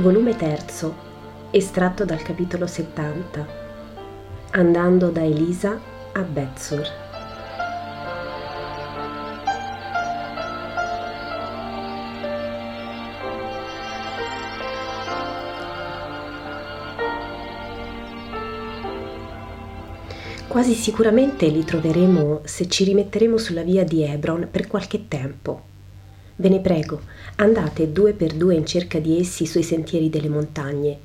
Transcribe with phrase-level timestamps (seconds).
[0.00, 0.64] Volume 3,
[1.50, 3.46] estratto dal capitolo 70.
[4.52, 5.78] Andando da Elisa
[6.12, 6.88] a Betsur.
[20.48, 25.69] Quasi sicuramente li troveremo se ci rimetteremo sulla via di Hebron per qualche tempo.
[26.40, 27.02] Ve ne prego,
[27.36, 30.98] andate due per due in cerca di essi sui sentieri delle montagne,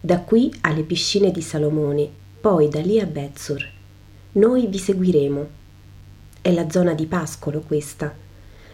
[0.00, 2.08] da qui alle piscine di Salomone,
[2.40, 3.68] poi da lì a Bezzur.
[4.32, 5.48] Noi vi seguiremo.
[6.40, 8.14] È la zona di Pascolo questa,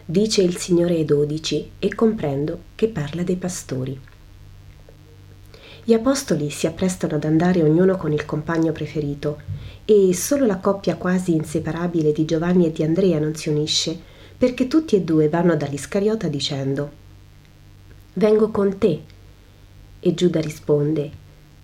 [0.05, 3.99] dice il Signore ai dodici e comprendo che parla dei pastori.
[5.83, 9.41] Gli apostoli si apprestano ad andare ognuno con il compagno preferito
[9.85, 14.67] e solo la coppia quasi inseparabile di Giovanni e di Andrea non si unisce perché
[14.67, 17.03] tutti e due vanno dall'Iscariota dicendo
[18.13, 19.01] Vengo con te.
[19.99, 21.11] E Giuda risponde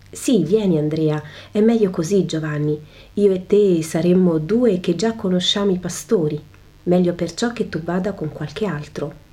[0.09, 2.80] Sì, vieni Andrea, è meglio così Giovanni,
[3.13, 6.41] io e te saremmo due che già conosciamo i pastori,
[6.83, 9.30] meglio perciò che tu vada con qualche altro.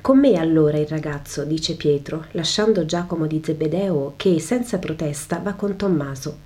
[0.00, 5.52] Con me allora il ragazzo, dice Pietro, lasciando Giacomo di Zebedeo che senza protesta va
[5.54, 6.36] con Tommaso,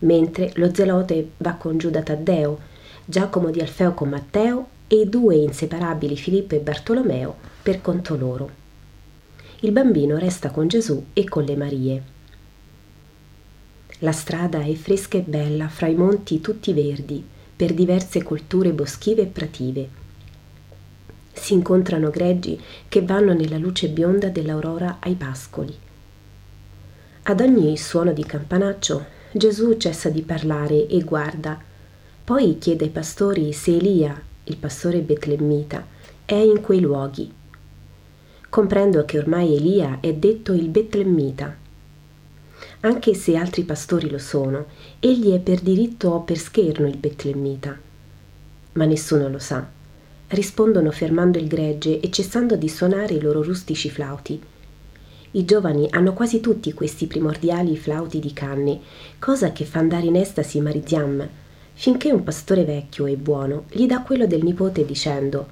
[0.00, 2.58] mentre lo zelote va con Giuda Taddeo,
[3.04, 8.64] Giacomo di Alfeo con Matteo e i due inseparabili Filippo e Bartolomeo per conto loro.
[9.60, 12.02] Il bambino resta con Gesù e con le Marie.
[14.00, 17.24] La strada è fresca e bella fra i monti tutti verdi,
[17.56, 19.88] per diverse colture boschive e prative.
[21.32, 25.74] Si incontrano greggi che vanno nella luce bionda dell'aurora ai pascoli.
[27.22, 31.58] Ad ogni suono di campanaccio Gesù cessa di parlare e guarda,
[32.24, 35.86] poi chiede ai pastori se Elia, il pastore betlemmita,
[36.24, 37.32] è in quei luoghi.
[38.48, 41.54] Comprendo che ormai Elia è detto il betlemmita.
[42.80, 44.66] Anche se altri pastori lo sono,
[45.00, 47.76] egli è per diritto o per scherno il betlemmita.
[48.72, 49.66] Ma nessuno lo sa.
[50.28, 54.40] Rispondono fermando il gregge e cessando di suonare i loro rustici flauti.
[55.32, 58.80] I giovani hanno quasi tutti questi primordiali flauti di canne,
[59.18, 61.28] cosa che fa andare in estasi Mariziam,
[61.78, 65.46] finché un pastore vecchio e buono gli dà quello del nipote dicendo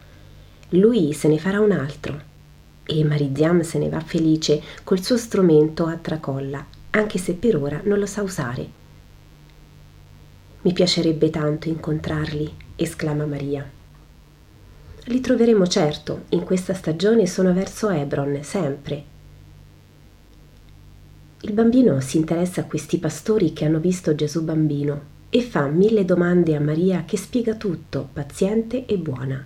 [0.71, 2.33] lui se ne farà un altro
[2.83, 7.81] e Mariziam se ne va felice col suo strumento a tracolla anche se per ora
[7.85, 8.83] non lo sa usare.
[10.63, 13.69] Mi piacerebbe tanto incontrarli esclama Maria.
[15.07, 19.13] Li troveremo certo in questa stagione sono verso Hebron sempre
[21.45, 26.05] il bambino si interessa a questi pastori che hanno visto Gesù bambino e fa mille
[26.05, 29.45] domande a Maria che spiega tutto, paziente e buona.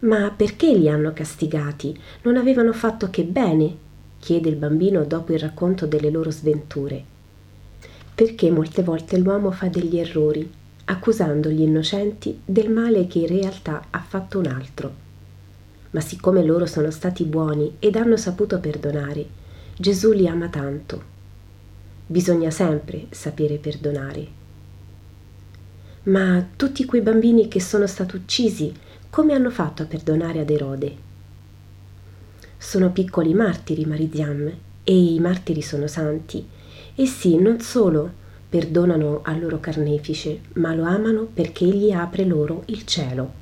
[0.00, 1.98] Ma perché li hanno castigati?
[2.20, 3.74] Non avevano fatto che bene?
[4.18, 7.02] chiede il bambino dopo il racconto delle loro sventure.
[8.14, 10.46] Perché molte volte l'uomo fa degli errori,
[10.84, 14.92] accusando gli innocenti del male che in realtà ha fatto un altro.
[15.92, 19.26] Ma siccome loro sono stati buoni ed hanno saputo perdonare,
[19.78, 21.14] Gesù li ama tanto
[22.08, 24.26] Bisogna sempre sapere perdonare.
[26.04, 28.72] Ma tutti quei bambini che sono stati uccisi,
[29.10, 30.96] come hanno fatto a perdonare ad Erode?
[32.56, 34.48] Sono piccoli martiri, Mariziam,
[34.84, 36.46] e i martiri sono santi.
[36.94, 38.08] Essi non solo
[38.48, 43.32] perdonano al loro carnefice, ma lo amano perché egli apre loro il cielo.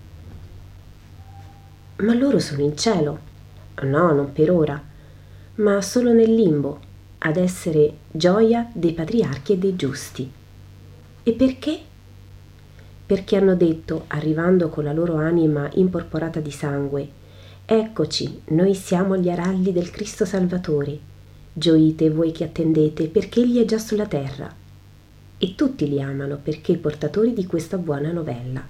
[1.96, 3.18] Ma loro sono in cielo.
[3.82, 4.82] No, non per ora,
[5.56, 6.92] ma solo nel limbo,
[7.26, 10.30] ad essere gioia dei patriarchi e dei giusti.
[11.22, 11.78] E perché?
[13.06, 17.22] Perché hanno detto, arrivando con la loro anima imporporata di sangue,
[17.66, 20.98] Eccoci, noi siamo gli aralli del Cristo Salvatore.
[21.50, 24.54] Gioite voi che attendete, perché Egli è già sulla terra.
[25.38, 28.62] E tutti li amano perché portatori di questa buona novella.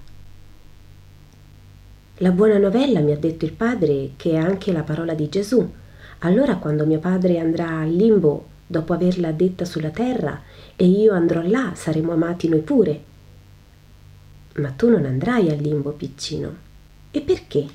[2.19, 5.69] La buona novella, mi ha detto il padre, che è anche la parola di Gesù,
[6.19, 10.41] allora quando mio padre andrà al limbo dopo averla detta sulla terra
[10.75, 13.03] e io andrò là, saremo amati noi pure.
[14.55, 16.63] Ma tu non andrai al limbo, piccino.
[17.11, 17.67] E perché?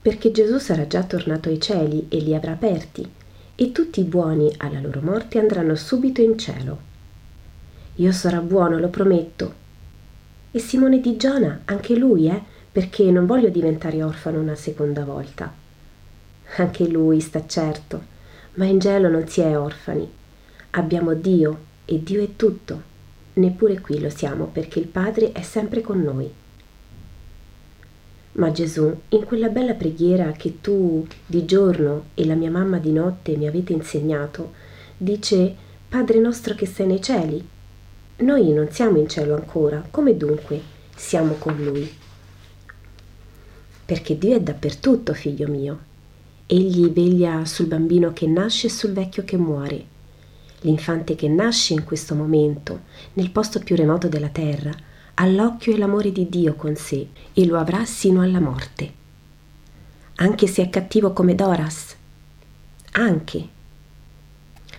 [0.00, 3.08] Perché Gesù sarà già tornato ai cieli e li avrà aperti,
[3.54, 6.86] e tutti i buoni alla loro morte andranno subito in cielo.
[7.96, 9.66] Io sarò buono, lo prometto.
[10.50, 12.40] E Simone di Giona, anche lui, eh?
[12.70, 15.52] Perché non voglio diventare orfano una seconda volta.
[16.56, 18.16] Anche lui sta certo,
[18.58, 20.08] ma in cielo non si è orfani.
[20.70, 22.82] Abbiamo Dio e Dio è tutto.
[23.34, 26.28] Neppure qui lo siamo perché il Padre è sempre con noi.
[28.32, 32.92] Ma Gesù, in quella bella preghiera che tu di giorno e la mia mamma di
[32.92, 34.52] notte mi avete insegnato,
[34.96, 35.54] dice
[35.88, 37.48] Padre nostro che sei nei cieli.
[38.16, 40.60] Noi non siamo in cielo ancora, come dunque
[40.96, 41.88] siamo con Lui?
[43.84, 45.87] Perché Dio è dappertutto, figlio mio.
[46.50, 49.84] Egli veglia sul bambino che nasce e sul vecchio che muore.
[50.62, 54.74] L'infante che nasce in questo momento, nel posto più remoto della terra,
[55.12, 58.90] ha l'occhio e l'amore di Dio con sé e lo avrà sino alla morte.
[60.14, 61.94] Anche se è cattivo come Doras?
[62.92, 63.48] Anche.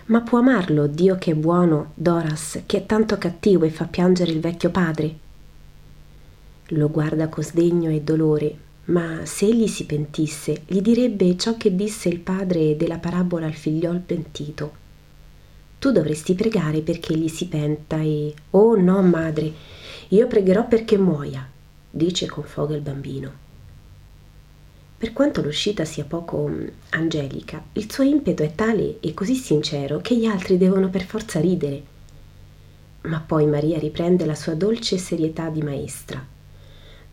[0.06, 4.32] Ma può amarlo Dio che è buono, Doras, che è tanto cattivo e fa piangere
[4.32, 5.16] il vecchio padre?
[6.70, 8.56] Lo guarda con sdegno e dolore,
[8.90, 13.54] ma se egli si pentisse, gli direbbe ciò che disse il padre della parabola al
[13.54, 14.78] figliol pentito.
[15.78, 18.34] Tu dovresti pregare perché egli si penta e...
[18.50, 19.52] Oh no, madre,
[20.08, 21.48] io pregherò perché muoia,
[21.88, 23.48] dice con foga il bambino.
[24.98, 30.00] Per quanto l'uscita sia poco mm, angelica, il suo impeto è tale e così sincero
[30.00, 31.82] che gli altri devono per forza ridere.
[33.02, 36.22] Ma poi Maria riprende la sua dolce serietà di maestra.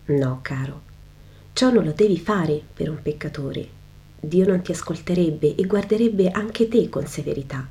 [0.07, 0.86] No, caro,
[1.57, 3.67] ciò non lo devi fare per un peccatore.
[4.19, 7.67] Dio non ti ascolterebbe e guarderebbe anche te con severità.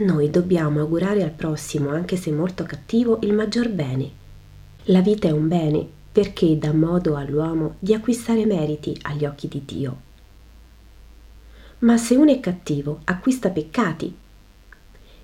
[0.00, 4.10] Noi dobbiamo augurare al prossimo, anche se molto cattivo, il maggior bene.
[4.84, 9.62] La vita è un bene perché dà modo all'uomo di acquistare meriti agli occhi di
[9.64, 10.00] Dio.
[11.78, 14.14] Ma se uno è cattivo, acquista peccati.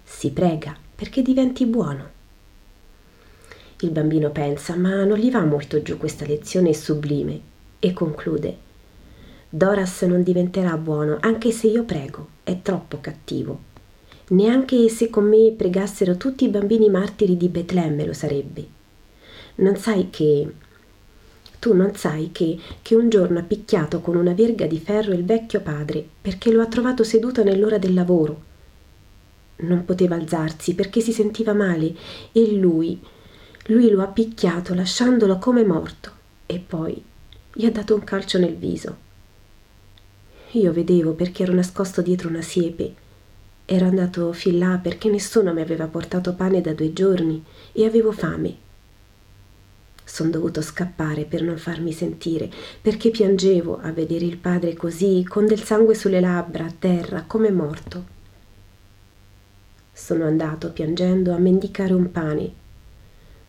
[0.02, 2.15] Si prega perché diventi buono.
[3.80, 7.40] Il bambino pensa, ma non gli va molto giù questa lezione sublime
[7.78, 8.56] e conclude.
[9.48, 13.74] Doras non diventerà buono anche se io prego, è troppo cattivo
[14.28, 18.66] neanche se con me pregassero tutti i bambini martiri di Betlemme lo sarebbe.
[19.56, 20.52] Non sai che...
[21.58, 25.24] Tu non sai che, che un giorno ha picchiato con una verga di ferro il
[25.24, 28.42] vecchio padre perché lo ha trovato seduto nell'ora del lavoro.
[29.58, 31.94] Non poteva alzarsi perché si sentiva male
[32.32, 33.00] e lui,
[33.66, 36.10] lui lo ha picchiato lasciandolo come morto
[36.46, 37.02] e poi
[37.52, 39.04] gli ha dato un calcio nel viso.
[40.52, 43.04] Io vedevo perché ero nascosto dietro una siepe
[43.68, 48.12] Ero andato fin là perché nessuno mi aveva portato pane da due giorni e avevo
[48.12, 48.64] fame.
[50.04, 52.48] Son dovuto scappare per non farmi sentire,
[52.80, 57.50] perché piangevo a vedere il padre così, con del sangue sulle labbra, a terra, come
[57.50, 58.04] morto.
[59.92, 62.52] Sono andato piangendo a mendicare un pane,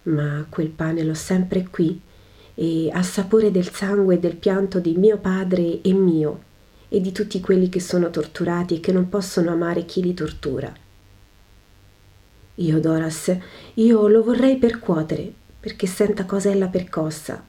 [0.07, 1.99] ma quel pane l'ho sempre qui
[2.53, 6.43] e ha sapore del sangue e del pianto di mio padre e mio
[6.89, 10.73] e di tutti quelli che sono torturati e che non possono amare chi li tortura.
[12.55, 13.35] Io, Doras,
[13.75, 17.43] io lo vorrei percuotere perché senta cos'è la percossa.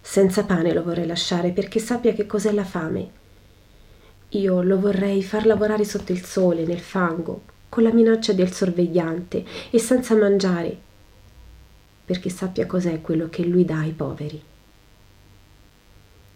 [0.00, 3.10] Senza pane lo vorrei lasciare perché sappia che cos'è la fame.
[4.30, 9.44] Io lo vorrei far lavorare sotto il sole, nel fango, con la minaccia del sorvegliante
[9.70, 10.90] e senza mangiare,
[12.04, 14.42] perché sappia cos'è quello che lui dà ai poveri.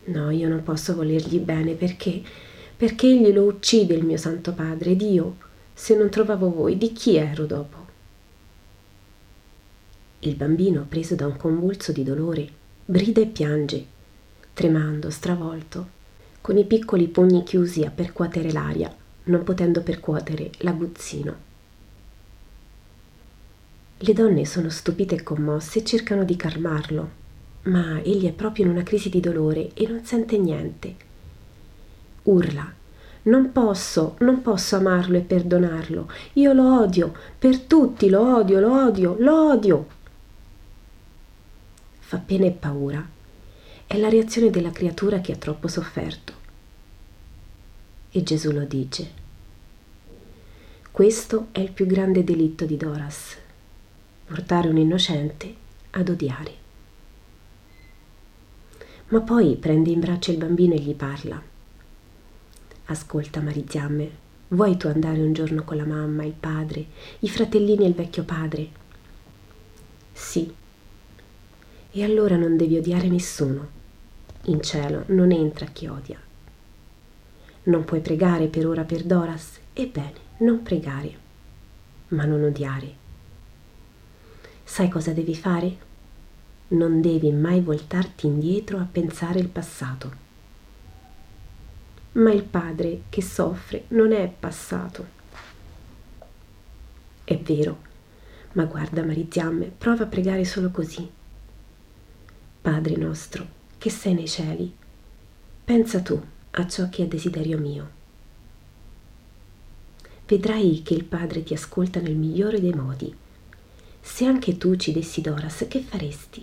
[0.04, 2.22] No, io non posso volergli bene perché,
[2.76, 5.36] perché egli lo uccide il mio santo padre ed io,
[5.74, 7.84] se non trovavo voi, di chi ero dopo?
[10.20, 12.48] Il bambino, preso da un convulso di dolore,
[12.84, 13.84] brida e piange,
[14.54, 15.94] tremando, stravolto,
[16.40, 21.45] con i piccoli pugni chiusi a percuotere l'aria, non potendo percuotere l'aguzzino.
[23.98, 27.10] Le donne sono stupite e commosse e cercano di calmarlo,
[27.62, 30.94] ma egli è proprio in una crisi di dolore e non sente niente.
[32.24, 32.74] Urla.
[33.22, 36.08] Non posso, non posso amarlo e perdonarlo.
[36.34, 39.86] Io lo odio, per tutti lo odio, lo odio, lo odio.
[41.98, 43.04] Fa pena e paura.
[43.86, 46.32] È la reazione della creatura che ha troppo sofferto.
[48.10, 49.10] E Gesù lo dice.
[50.92, 53.36] Questo è il più grande delitto di Doras,
[54.26, 55.54] portare un innocente
[55.90, 56.64] ad odiare
[59.08, 61.40] ma poi prende in braccio il bambino e gli parla.
[62.86, 64.10] Ascolta, Mariziamme,
[64.48, 66.86] vuoi tu andare un giorno con la mamma, il padre,
[67.20, 68.68] i fratellini e il vecchio padre?
[70.12, 70.52] Sì.
[71.92, 73.74] E allora non devi odiare nessuno.
[74.46, 76.18] In cielo non entra chi odia.
[77.64, 79.58] Non puoi pregare per ora per Doras?
[79.72, 81.16] Ebbene, non pregare,
[82.08, 83.04] ma non odiare.
[84.68, 85.86] Sai cosa devi fare?
[86.68, 90.24] non devi mai voltarti indietro a pensare il passato.
[92.12, 95.14] Ma il padre che soffre non è passato.
[97.22, 97.78] È vero,
[98.52, 101.08] ma guarda Mariziamme, prova a pregare solo così.
[102.62, 103.46] Padre nostro,
[103.78, 104.74] che sei nei cieli,
[105.64, 106.20] pensa tu
[106.50, 107.94] a ciò che è desiderio mio.
[110.26, 113.14] Vedrai che il Padre ti ascolta nel migliore dei modi.
[114.06, 116.42] Se anche tu ci dessi Doras, che faresti?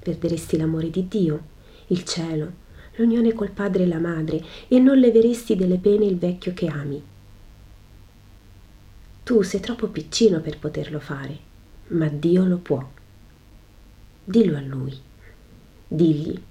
[0.00, 1.42] Perderesti l'amore di Dio,
[1.88, 2.52] il cielo,
[2.96, 7.00] l'unione col Padre e la Madre, e non leveresti delle pene il vecchio che ami.
[9.22, 11.38] Tu sei troppo piccino per poterlo fare,
[11.88, 12.84] ma Dio lo può.
[14.24, 14.98] Dillo a Lui.
[15.86, 16.42] Digli,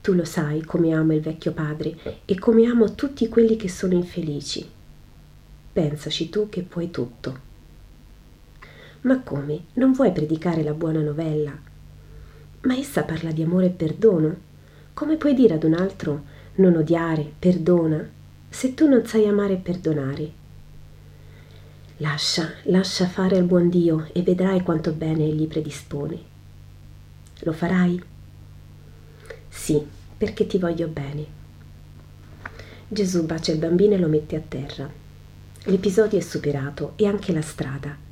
[0.00, 3.94] tu lo sai come amo il vecchio padre e come amo tutti quelli che sono
[3.94, 4.76] infelici
[5.78, 7.46] pensaci tu che puoi tutto.
[9.02, 9.64] Ma come?
[9.74, 11.56] Non vuoi predicare la buona novella?
[12.62, 14.36] Ma essa parla di amore e perdono.
[14.92, 16.24] Come puoi dire ad un altro
[16.56, 18.06] non odiare, perdona,
[18.48, 20.32] se tu non sai amare e perdonare?
[21.98, 26.18] Lascia, lascia fare al buon Dio e vedrai quanto bene egli predispone.
[27.40, 28.02] Lo farai?
[29.48, 29.80] Sì,
[30.16, 31.26] perché ti voglio bene.
[32.88, 34.90] Gesù bacia il bambino e lo mette a terra.
[35.64, 38.06] L'episodio è superato e anche la strada.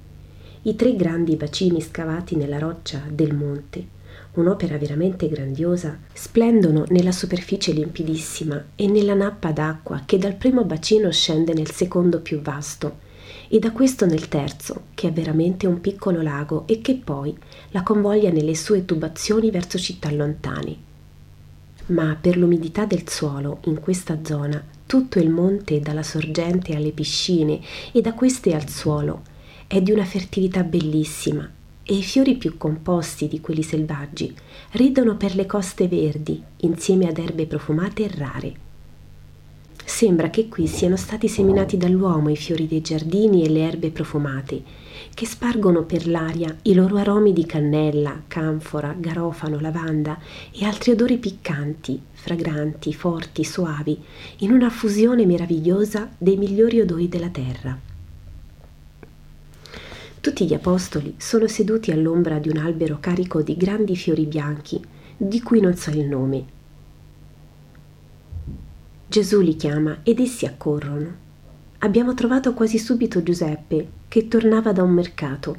[0.67, 3.87] I tre grandi bacini scavati nella roccia del monte,
[4.33, 11.09] un'opera veramente grandiosa, splendono nella superficie limpidissima e nella nappa d'acqua che dal primo bacino
[11.13, 12.99] scende nel secondo più vasto
[13.47, 17.33] e da questo nel terzo, che è veramente un piccolo lago e che poi
[17.71, 20.77] la convoglia nelle sue tubazioni verso città lontane.
[21.87, 27.61] Ma per l'umidità del suolo in questa zona tutto il monte dalla sorgente alle piscine
[27.93, 29.35] e da queste al suolo
[29.69, 31.51] è di una fertilità bellissima
[31.83, 34.35] e i fiori più composti di quelli selvaggi
[34.73, 38.55] ridono per le coste verdi insieme ad erbe profumate e rare.
[39.85, 44.63] Sembra che qui siano stati seminati dall'uomo i fiori dei giardini e le erbe profumate,
[45.15, 50.19] che spargono per l'aria i loro aromi di cannella, canfora, garofano, lavanda
[50.53, 53.99] e altri odori piccanti, fragranti, forti, suavi,
[54.39, 57.96] in una fusione meravigliosa dei migliori odori della terra.
[60.27, 64.85] Tutti gli apostoli sono seduti all'ombra di un albero carico di grandi fiori bianchi,
[65.17, 66.45] di cui non so il nome.
[69.07, 71.15] Gesù li chiama ed essi accorrono.
[71.79, 75.57] Abbiamo trovato quasi subito Giuseppe, che tornava da un mercato.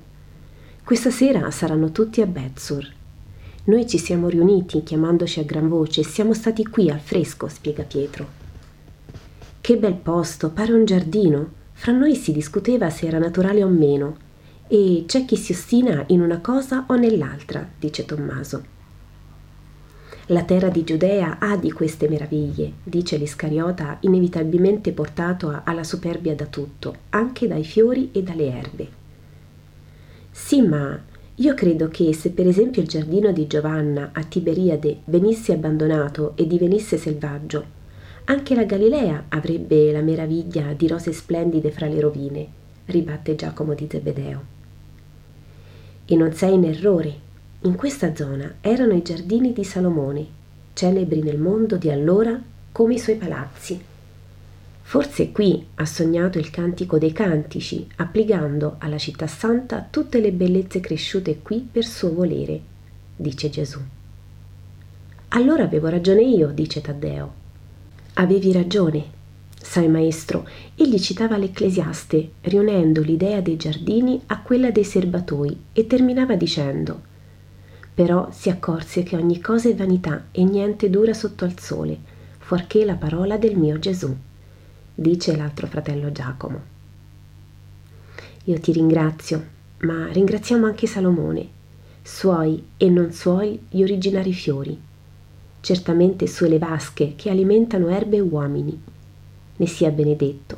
[0.83, 2.93] Questa sera saranno tutti a Bezzur.
[3.63, 8.27] Noi ci siamo riuniti chiamandoci a gran voce siamo stati qui al fresco, spiega Pietro.
[9.61, 11.51] Che bel posto, pare un giardino.
[11.71, 14.25] Fra noi si discuteva se era naturale o meno.
[14.69, 18.75] E c'è chi si ostina in una cosa o nell'altra, dice Tommaso.
[20.27, 26.45] La terra di Giudea ha di queste meraviglie, dice l'Iscariota, inevitabilmente portato alla superbia da
[26.47, 28.87] tutto, anche dai fiori e dalle erbe.
[30.29, 31.01] Sì, ma
[31.35, 36.45] io credo che se per esempio il giardino di Giovanna a Tiberiade venisse abbandonato e
[36.45, 37.75] divenisse selvaggio,
[38.25, 42.47] anche la Galilea avrebbe la meraviglia di rose splendide fra le rovine,
[42.87, 44.55] ribatte Giacomo di Zebedeo.
[46.09, 47.13] E non sei in errore.
[47.61, 50.25] In questa zona erano i giardini di Salomone,
[50.73, 53.79] celebri nel mondo di allora come i suoi palazzi.
[54.83, 60.79] Forse qui ha sognato il cantico dei cantici, applicando alla città santa tutte le bellezze
[60.79, 62.61] cresciute qui per suo volere,
[63.13, 63.79] dice Gesù.
[65.29, 67.33] Allora avevo ragione io, dice Taddeo.
[68.13, 69.03] Avevi ragione,
[69.67, 76.35] sai maestro, egli citava l'Ecclesiaste, riunendo l'idea dei giardini a quella dei serbatoi e terminava
[76.35, 77.15] dicendo
[77.97, 81.97] però si accorse che ogni cosa è vanità e niente dura sotto al sole,
[82.37, 84.15] fuorché la parola del mio Gesù
[84.93, 86.61] dice l'altro fratello Giacomo.
[88.43, 89.43] Io ti ringrazio,
[89.79, 91.47] ma ringraziamo anche Salomone,
[92.03, 94.79] suoi e non suoi gli originari fiori,
[95.61, 98.79] certamente sue le vasche che alimentano erbe e uomini.
[99.57, 100.57] Ne sia benedetto.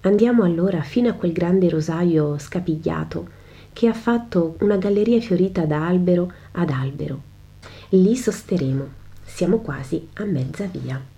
[0.00, 3.40] Andiamo allora fino a quel grande rosaio scapigliato
[3.72, 7.22] che ha fatto una galleria fiorita da albero ad albero.
[7.90, 9.00] Lì sosteremo.
[9.24, 11.11] Siamo quasi a mezza via.